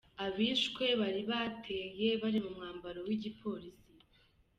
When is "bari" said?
1.01-1.21, 2.21-2.39